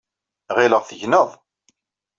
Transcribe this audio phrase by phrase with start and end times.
[0.55, 1.29] Ɣileɣ tegneḍ.